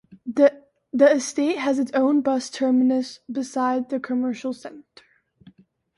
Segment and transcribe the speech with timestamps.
[0.25, 0.61] The
[0.99, 5.05] estate has its own bus terminus beside the commercial centre.